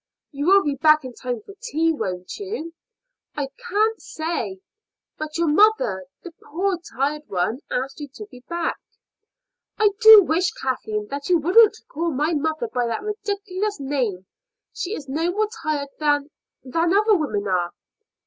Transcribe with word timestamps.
"You 0.31 0.47
will 0.47 0.63
be 0.63 0.73
back 0.81 1.03
in 1.05 1.13
time 1.13 1.41
for 1.45 1.53
tea, 1.61 1.91
won't 1.93 2.35
you?" 2.39 2.73
"Can't 3.35 4.01
say." 4.01 4.57
"But 5.19 5.37
your 5.37 5.45
mother, 5.47 6.07
the 6.23 6.31
poor 6.43 6.79
tired 6.91 7.21
one, 7.29 7.59
asked 7.69 7.99
you 7.99 8.07
to 8.15 8.25
be 8.31 8.39
back." 8.49 8.77
"I 9.77 9.89
do 9.99 10.23
wish, 10.23 10.53
Kathleen, 10.53 11.05
that 11.09 11.29
you 11.29 11.37
wouldn't 11.37 11.77
call 11.87 12.09
mother 12.09 12.67
by 12.67 12.87
that 12.87 13.03
ridiculous 13.03 13.79
name. 13.79 14.25
She 14.73 14.95
is 14.95 15.07
no 15.07 15.29
more 15.29 15.49
tired 15.61 15.89
than 15.99 16.31
than 16.63 16.95
other 16.95 17.15
women 17.15 17.47
are." 17.47 17.69